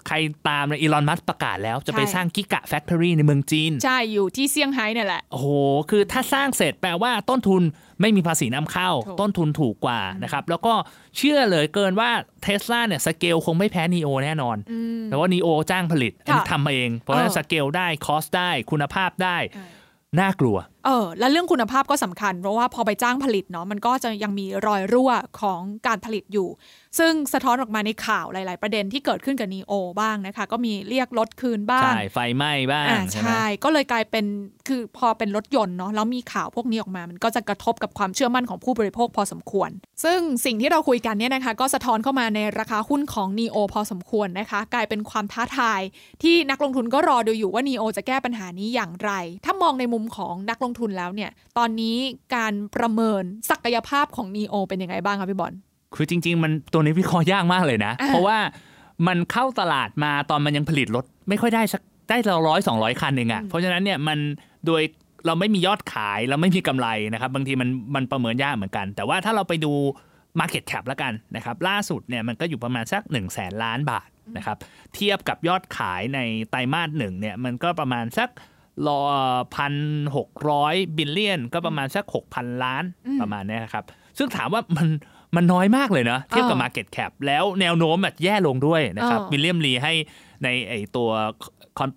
[0.08, 0.16] ใคร
[0.48, 5.48] ตามเนี่ยอีลอนมัสก์ประกาศแล้วจะไปใช่สร้าง Gigafactory ในเมืองจีน ใช่ อยู่ที่เซี่ยงไฮ้เนี่ยแหละ โอ้โห
[5.90, 7.64] คือถ้าสร้างเสร็จแปลว่าต้นทุน
[8.02, 10.74] ไม่มีภาษีนำเข้าถูกต้นทุนถูกกว่านะครับ แล้วก็
[11.18, 12.10] เชื่อเหลือเกินว่า
[12.44, 19.70] เทสลาเนี่ยสเกลคงไม่แพ้นีโอแน่นอนอืมแต่ว่านีโอจ้างผลิตอันนี้ค่ะทำมาเอง เพราะฉะนั้นเออสเกลได้ cost ได้คุณภาพได้เออ
[20.20, 25.12] น่ากลัวเออและเรื่องคุณภาพก็สำคัญ เพราะว่าพอไปจ้างผลิตเนาะมันก็จะยังมีรอยรั่ว
[25.42, 26.48] ของการผลิตอยู่
[27.00, 34.26] ซึ่งสะท้อนออกมาในข่าวหลาย ๆ ประเด็นที่เกิดขึ้นกับนีโอบ้างนะคะ ก็มีเรียกรถคืนบ้าง ใช่ ไฟไหม้บ้างอ่าใช่ไหมใช่ ก็เลยกลายเป็น
[34.68, 39.70] คือพอเป็นรถยนต์เนาะแล้วมีข่าวพวกนี้ออกมา มันก็จะกระทบกับความเชื่อมั่นของผู้บริโภคพอสมควร
[40.04, 45.82] ซึ่งสิ่งที่เราคุยกันเนี่ยนะคะ ก็สะท้อนเข้ามาในราคาหุ้นของ NEO พอสมควรนะคะ กลายเป็นความท้าทาย
[46.24, 49.12] ที่นักลงทุนก็รอดูอยู่ว่า NEO จะแก้ปัญหานี้อย่างไร
[49.46, 51.96] ถ้ามองในมุมของนักลงทุนแล้วเนี่ย ตอนนี้
[52.36, 55.54] การประเมินศักยภาพของ NEO เป็นยังไงบ้างคะพี่บอล
[55.96, 58.38] คือจริง ๆ มันตัวนี้วิเคราะห์ยากมากเลยนะอ่าเพราะว่า
[59.08, 64.18] มันเข้าตลาดมาตอนมันยังผลิตรถ ไม่ค่อยได้สักได้เราร้อยสองร้อยคันเองอะเพราะฉะนั้นเนี่ยมัน
[64.66, 64.82] โดย
[65.26, 69.74] เราไม่มียอดขายเราไม่มีกำไรนะครับบางทีมันมันประเมินยากเหมือนกัน แต่ว่าถ้าเราไปดู
[70.40, 74.58] Market Cap แล้วกันนะครับล่าสุดเนี่ยมันก็อยู่ประมาณสัก1นึ่งแสนล้านบาทนะครับ
[74.96, 78.30] เทียบกับยอดขายในไตรมาสหนึ่งเนี่ยมันก็ประมาณสัก
[78.88, 79.00] รอ
[79.56, 79.74] พัน
[80.16, 83.84] หกร้อย billion ก็ประมาณสักหกพันล้านอืมประมาณเนี้ยครับ
[84.18, 84.88] ซึ่งถามว่ามัน
[85.36, 89.94] มันน้อยมากเลยนะ เทียบกับเออ Market Cap แล้วแนวโน้มแบบแย่ลงด้วยนะครับเออวิลเลียมลีให้
[90.44, 91.10] ในไอตัว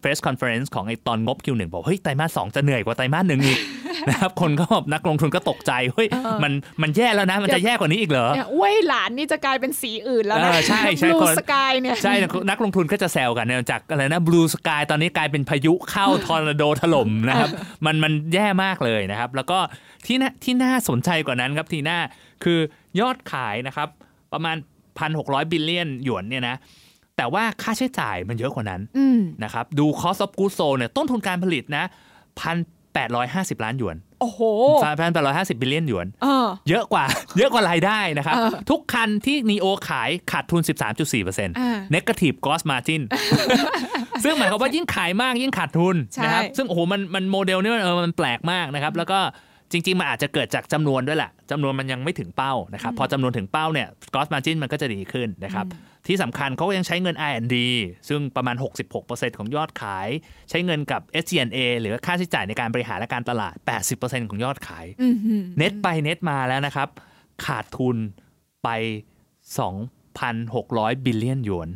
[0.03, 3.59] press conference ของไอตอนงบ Q1 บอก เฮ้ย ไตรมาสสองจะเหนื่อยกว่าไตรมาสหนึ่งอีก
[4.11, 12.15] นะครับคนก็แบบนักลงทุนก็ตกใจเฮ้ยเออมันมันแย่แล้วนะ มันจะแย่กว่านี้อีกเหรอเนี่ยเว่ยหลายนี่จะกลายเป็นสีอื่นแล้วนะเออใช่ใช่ blue คน sky เนี่ยใช่
[12.51, 17.51] นักลงทุนก็จะแซวกันเนี่ยจากอะไรนะ blue sky ตอนนี้กลายเป็นพายุเข้าทอร์นาโดถล่มนะครับ
[17.87, 19.59] มันมันแย่มากเลยนะครับ แล้วก็
[20.07, 21.99] ที่น่าที่น่าสนใจกว่านั้นครับทีน่า
[22.45, 22.59] คือ
[23.01, 23.89] ยอดขายนะครับ
[24.33, 24.57] ประมาณ
[24.99, 26.57] 1,600 billion หยวนเนี่ยนะ
[27.17, 31.85] แต่ว่าค่าใช้จ่ายมันเยอะกว่านั้นอืมนะครับดู cost of goods sold เนี่ยต้นทุนการผลิตนะ
[33.01, 34.41] 1,850 ล้านหยวน โอ้โห
[35.03, 37.05] 1,850 billion หยวนเออเยอะกว่า
[37.39, 43.03] เยอะกว่ารายได้นะครับเออทุกคันที่ NIO ขายขาดทุน 13.4%อ่า negative gross margin
[44.25, 49.19] ซึ่งหมายความว่ายิ่งขายมากยิ่งขาดทุนใช่นะครับ ซึ่งโอ้โหมันมันโมเดลนี้มันเออมันแปลกมากนะครับ แล้วก็
[49.73, 55.67] จริง ๆ มันอาจจะเกิดจากจำนวนด้วยแหละจำนวนมันยังไม่ถึงเป้านะครับพอจำนวนถึงเป้าเนี่ย gross margin มันก็จะดีขึ้นนะครับ
[56.07, 57.57] ที่สำคัญเขาก็ยังใช้เงิน R&D
[58.09, 58.57] ซึ่งประมาณ
[58.97, 60.09] 66%ของยอดขาย
[60.51, 63.55] ใช้เงินกับ SG&A หรือค่าใช้จ่ายในการบริหารและการตลาด
[63.93, 66.89] 80%ของยอดขายอืมหืมเน็ตไปเน็ตมาแล้วนะครับ
[67.47, 67.97] ขาดทุน
[68.65, 68.69] ไป
[70.21, 71.69] 2,600 บิลเลียนหยวน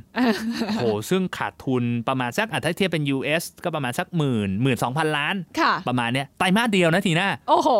[0.75, 7.71] โหซึ่งขาดทุนประมาณสักอะถ้าเทียบเป็น US ก็ประมาณสักหมื่นหมื่นสองพันล้านค่ะประมาณเนี้ยไตรมาสเดียวนะทีน่าโอ้โห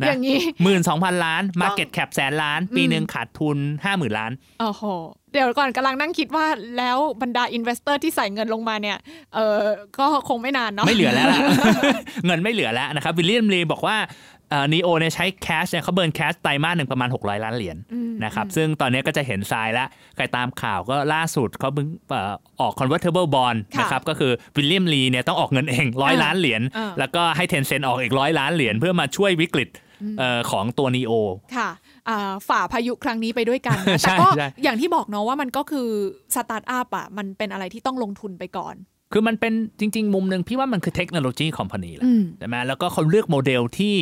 [0.00, 4.84] นะอย่างนี้หมื่นสองพันล้าน Market Cap แสนล้าน ปีอืมหนึ่งขาดทุนห้าหมื่นล้าน โอ้โห
[5.32, 6.46] เดี๋ยวก่อนกำลังนั่งคิดว่า
[6.78, 8.98] แล้วบรรดา investor ที่ใส่เงินลงมาเนี่ย
[9.34, 9.60] เออ
[9.98, 11.38] ก็คงไม่นานเนาะ ไม่เหลือแล้วล่ะ
[12.26, 13.96] เงินไม่เหลือแล้วนะครับ วิลเลียมลีบอกว่า
[14.72, 29.68] นีโอเนี่ยใช้ cash เนี่ยเขา burn cash ไตรมาสหนึ่งประมาณ 600 ล้านเหรียญอืมนะครับซึ่งตอนนี้ก็จะเห็นทรายแล้วใครตามข่าวก็ล่าสุดเขาเพิ่งเอ่อออก convertible bond ค่ะนะครับก็คือวิลเลียมลีเนี่ยต้องออกเงินเองร้อยอ่าล้านเหรียญอ่าแล้วก็ให้เทนเซนออกอีกร้อยล้านเหรียญเพื่อมาช่วยวิกฤต
[30.18, 31.12] เอ่อของตัวนีโอ
[31.56, 31.70] ค่ะ
[32.08, 35.88] อ่าฝ่าพายุครั้งนี้ไปด้วยกันนะใช่แต่ก็ใช่อย่างที่บอกเนาะว่ามันก็คือ
[36.34, 38.76] สตาร์ทอัพอะมันเป็นอะไรที่ต้องลงทุนไปก่อน
[39.12, 43.94] คือมันเป็นจริง ๆ มุมหนึ่งพี่ว่ามันคือ technology company แหละอืมใช่ไหมแล้วก็เขาเลือกโมเดลที่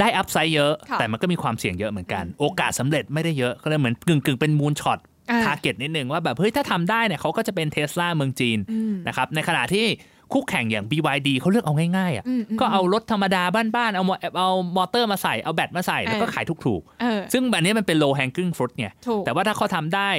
[0.00, 4.98] ได้ upside เยอะค่ะแต่มันก็มีความเสี่ยงเยอะเหมือนกัน โอกาสสำเร็จไม่ได้เยอะก็เลยเหมือนกึ่งกึ่งๆเป็น moonshot
[5.30, 9.86] อ่า target นิดนึงว่าแบบเฮ้ยถ้าทำได้เนี่ยเขาก็จะเป็นเทสลาเมืองจีนอืมนะครับในขณะที่
[10.32, 20.10] คู่แข่งอย่าง BYD เขาเลือกเอาง่ายๆอะอืมอืมก็เอารถธรรมดาบ้านๆ เอามอเอามอเตอร์มาใส่ เอาแบตมาใส่ แล้วก็เออขายถูกเออๆซึ่งแบบนี้มันเป็น low hanging fruit ไงถูกแต่ว่าถ้าเขาทำได้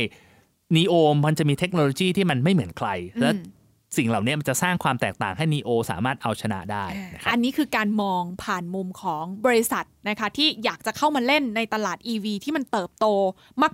[0.75, 0.93] นีโอ
[1.25, 2.89] มันจะมีเทคโนโลยีที่มันไม่เหมือนใคร
[3.21, 3.52] และอืม
[3.97, 13.05] สิ่งเหล่านี้มันจะสร้างความแตกต่างให้นีโอสามารถเอาชนะได้นะครับอันนี้คือการมองผ่านมุมของบริษัทนะคะที่อยากจะเข้ามาเล่นในตลาด EV ที่มันเติบโต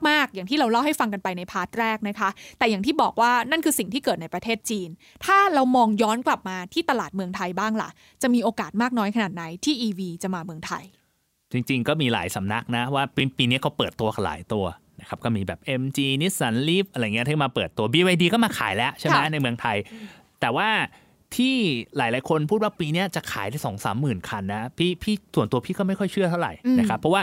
[0.09, 4.89] มาก ๆ อย่างที่เราเล่าให้ฟังกันไปใน part แรกนะคะ แต่อย่างที่บอกว่านั่นคือสิ่งที่เกิดในประเทศจีน
[5.25, 7.89] ถ้าเรามองย้อนกลับมาที่ตลาดเมืองไทยบ้างล่ะ
[8.21, 10.83] จะมีโอกาสมากน้อยขนาดไหนที่ EV จะมาเมืองไทย
[11.51, 14.65] จริง ๆ ก็มีหลายสำนักนะว่าปีปีนี้เขาเปิดตัวหลายตัว
[14.99, 19.77] นะครับก็มีแบบ MG Nissan Leaf อะไรเงี้ยที่มาเปิดตัว BYD ก็มาขายแล้วใช่ไหมค่ะในเมืองไทย
[20.41, 20.69] แต่ว่า
[21.37, 21.55] ที่
[21.97, 27.21] หลาย ๆ คนพูดว่าปีเนี้ยจะขายได้สองสามหมื่นคันนะพี่พี่ส่วนตัวพี่ก็ไม่ค่อยเชื่อเท่าไหร่อืมนะครับเพราะว่า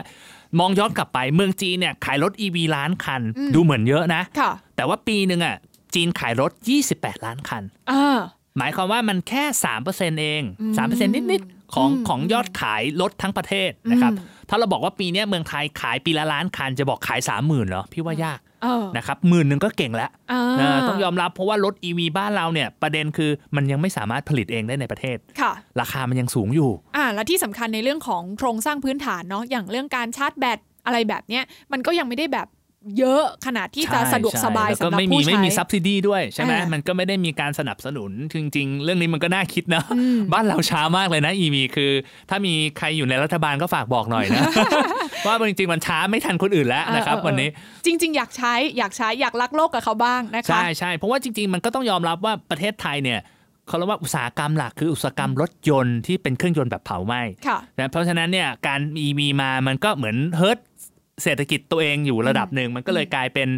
[0.61, 5.57] มองย้อนกลับไปเมืองจีนเนี่ยขายรถ EV ล้านคันอืมดูเหมือนเยอะนะค่ะแต่ว่าปีหนึ่งอะ
[5.95, 6.51] จีนขายรถ
[6.89, 8.19] 28 ล้านคันอ่า
[8.59, 9.45] หมายความว่ามันแค่
[9.83, 32.47] 3%เองอืม3%นิด ๆ ของอืมของยอดขายรถทั้งประเทศนะครับอืม ถ้าเราบอกว่าปีเนี้ยเมืองไทยขายปีละล้านคันจะบอกขาย 30,000เหรอพี่ว่ายากเออนะครับหมื่นหนึ่งก็เก่งแล้วอ่าเออต้องยอมรับเพราะว่ารถ EV บ้านเราเนี่ยประเด็นคือมันยังไม่สามารถผลิตเองได้ในประเทศค่ะราคามันยังสูงอยู่อ่าและที่สำคัญในเรื่องของโครงสร้างพื้นฐานเนาะอย่างเรื่องการชาร์จแบตอะไรแบบเนี้ยมันก็ยังไม่ได้แบบ
[32.99, 41.91] เยอะขนาดที่จะใช่สะดวกสบายใช่แล้วสำก็หรับไม่มีผู้ใช้ไม่มี sub sidy ด้วยใช่ไหมอ่ามัมันก็ไม่ได้มีการสนับสนุนจริง ๆ เรื่องนี้มันก็น่าคิดนะอืมบ้านเราช้ามากเลยนะ EV คือ
[42.31, 44.43] ถ้ามีใครอยู่ในรัฐบาลก็ฝากบอกหน่อยนะ
[45.27, 47.49] ว่าจริง ๆ มันช้าไม่ทันคนอื่นแล้วนะครับเออเออวันนี้
[47.87, 53.21] จริง ๆ อยากใช้อยากใช้อยากรักโลกกับเขาบ้างนะคะใช่ใช่เพราะว่าจริง ๆ มันก็ต้องยอมรับว่าประเทศไทยเนี่ย
[53.69, 60.59] เขาเรียกว่าอุตสาหกรรมหลักคืออุตสาหกรรมรถยนต์ที่เป็นเครื่องยนต์แบบเผาไหม้ค่ะนะเพราะฉะนั้นเนี่ยการ EV มามันก็เหมือน hurt
[61.23, 63.49] เศรษฐกิจตัวเองอยู่ระดับหนึ่งมันก็เลยกลายเป็น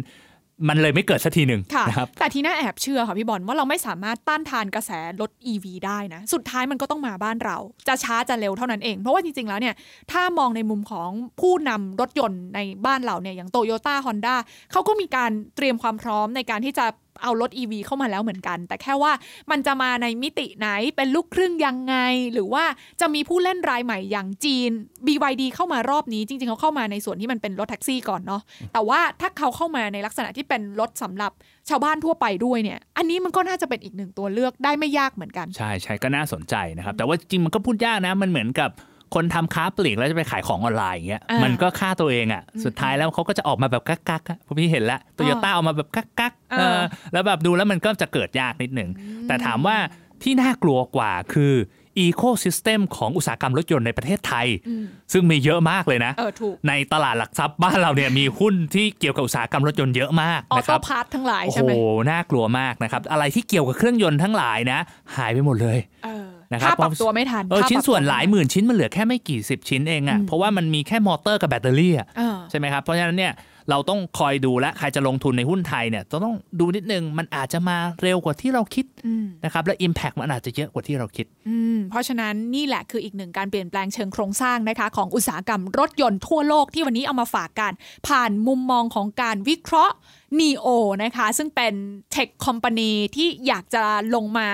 [0.69, 4.91] มันเลยไม่เกิดสักทีหนึ่งค่ะนะครับแต่ที่น่าแอบเชื่อค่ะพี่บอลว่าเราไม่สามารถต้านทานกระแส
[5.21, 9.75] รถ EV ได้นะสุดท้ายมันก็ต้องมาบ้านเรา จะช้าจะเร็วเท่านั้นเอง เพราะว่าจริง ๆ แล้วเนี่ย
[10.11, 11.09] ถ้ามองในมุมของ
[11.41, 14.35] ผู้นำรถยนต์ในบ้านเราเนี่ยอย่างโตโยต้าฮอนด้า
[14.71, 16.85] เขาก็มีการเตรียมความพร้อมในการที่จะ
[17.21, 19.11] เอารถ EV เข้ามาแล้วเหมือนกัน แต่แค่ว่า
[19.51, 21.95] มันจะมาในมิติไหนเป็นลูกครึ่งยังไง
[22.33, 22.63] หรือว่า
[23.01, 24.71] จะมีผู้เล่นรายใหม่อย่างจีน
[25.07, 28.41] BYD เข้ามารอบนี้จริง ๆเขาเข้ามาในส่วนที่มันเป็นรถแท็กซี่ก่อนเนาะ
[28.73, 31.31] แต่ว่าถ้าเขาเข้ามาในลักษณะที่เป็นรถสำหรับ
[31.69, 38.69] ชาวบ้านทั่วไปด้วยเนี่ยอันนี้มันก็น่าจะเป็นอีกหนึ่งตัวเลือกได้ไม่ยากเหมือนกัน ใช่ใช่ก็น่าสนใจนะครับแต่ว่าจริงมันก็พูดยากนะมันเหมือนกับ
[39.15, 48.89] คนทำค้าปลีกแล้วจะไปขายของออนไลน์อย่างเงี้ยอ่ามัมันก็ฆ่าตัวเองอะสุดท้ายแล้วเขาก็จะออกมาแบบกักกักๆอะพอพี่เห็นแล้วโตโยต้าออกมาแบบกักกักๆเออเออแล้วแบบดูแล้วมันก็จะเกิดยากนิดหนึ่ง
[49.27, 49.77] แต่ถามว่า
[50.23, 51.53] ที่น่ากลัวกว่าคือ
[51.99, 61.71] ecosystem ของอุตสาหกรรมรถยนต์ในประเทศไทยอืมซึ่งมีเยอะมากเลยนะเออถูกในตลาดหลักทรัพย์บ้านเราเนี่ยมีหุ้นที่เกี่ยวกับอุตสาหกรรมรถยนต์เยอะมาก auto นะครับ part ทั้งหลายโอ้โหใช่ไหม
[62.11, 64.79] น่ากลัวมากนะครับ อะไรที่เกี่ยวกับเครื่องยนต์ทั้งหลายนะ
[65.17, 73.33] หายไปหมดเลยเออ นะครับถ้าปรับตัวไม่ทันเออถ้าปรับตัวชิ้นส่วนหลายหมื่นชิ้นมันเหลือแค่ไม่กี่สิบชิ้นเองอะ่ะเพราะว่ามันมีแค่มอเตอร์กับแบตเตอรี่อะเออใช่ไหมครับเพราะฉะนั้นเนี่ย
[73.71, 87.71] เราต้องคอยดูและใครจะลงทุนในหุ้นไทยเนี่ยต้องดูนิดนึงมันอาจจะมาเร็วกว่าที่เราคิดอืมนะครับและ Impact มันอาจจะเยอะกว่าที่เราคิดอืมเพราะฉะนั้นนี่แหละคืออีกหนึ่งการเปลี่ยนแปลงเชิงโครงสร้างนะคะของอุตสาหกรรมรถยนต์ทั่วโลกที่วันนี้เอามาฝากกัน
[88.07, 89.95] ผ่านมุมมองของการวิเคราะห์
[90.39, 90.67] NEO
[91.03, 91.73] นะคะซึ่งเป็น
[92.11, 93.83] เทคคอมพานีที่อยากจะ
[94.15, 94.49] ลงมา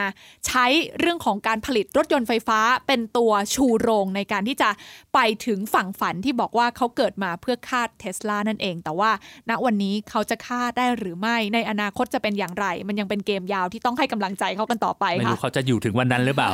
[0.47, 0.65] ใช้
[0.99, 4.69] เรื่องของการผลิตรถยนต์ไฟฟ้าเป็นตัวชูโรงในการที่จะ
[5.13, 9.11] ไปถึงฝั่งฝันที่บอกว่าเขาเกิดมาเพื่อฆ่าเทสลานั่นเอง แต่ว่า
[9.49, 16.49] ณวันนี้เขาจะฆ่าได้หรือไม่ในอนาคตจะเป็นอย่างไร มันยังเป็นเกมยาวที่ต้องให้กำลังใจเขากันต่อไปไม่ค่ะรู้เขาจะอยู่ถึงวันนั้นหรือเปล่า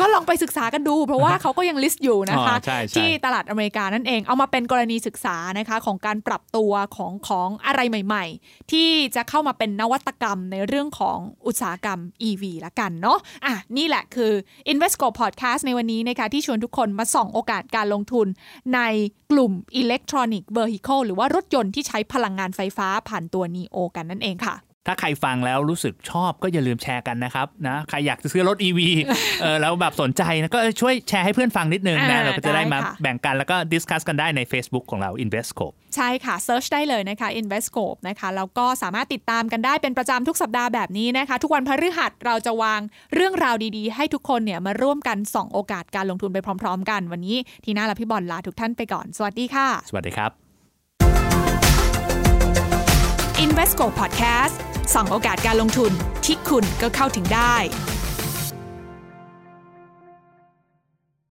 [0.00, 14.32] ก็ลองไปศึกษากันดู เพราะว่าเขาก็ยังลิสต์อยู่นะคะอ๋อใช่ใช่ที่ตลาดอเมริกานั่นเองเอามาเป็นกรณีศึกษานะคะของการปรับตัวของของอะไรใหม่ ๆ ที่จะเข้ามาเป็นนวัตกรรมในเรื่องของอุตสาหกรรม EV ละกันเนาะอะนี่แหละคือ
[14.72, 18.26] Invesco Podcast ในวันนี้นะคะที่ชวนทุกคนมาส่องโอกาสการลงทุน
[18.74, 18.80] ใน
[19.30, 28.80] กลุ่ม Electronic Vehicle หรือว่ารถยนต์ที่ใช้พลังงานไฟฟ้าผ่านตัว NEO กันนั่นเองค่ะ ถ้าใครฟังแล้วรู้สึกชอบก็อย่าลืมแชร์กันนะครับนะใครอยากจะซื้อรถ EV
[29.42, 35.66] เออแล้วแบบสนใจนะก็ช่วยแชร์ให้เพื่อนฟังนิดนึงนะอ่าเราก็จะได้มาได้ค่ะแบ่งกันแล้วก็ discuss กันได้ใน Facebook ของเรา Investscope
[35.96, 42.80] ใช่ค่ะ search ได้เลยนะคะ Investscope นะคะแล้วก็สามารถติดตามกันได้เป็นประจำทุกสัปดาห์แบบนี้นะคะ ทุกวันพฤหัสเราจะวาง
[43.14, 50.30] เรื่องราวดีๆ ให้ทุกคนเนี่ยมาร่วมกันส่องโอกาสการลงทุนไปพร้อม ๆ กันวันนี้ทีน่าและพี่บอลลาทุกท่านไปก่อน สวัสดีค่ะ สวัสดีครับ
[53.44, 55.92] Investco Podcast ส่องโอกาสการลงทุน
[56.24, 57.54] ที่คุณก็เข้าถึงได้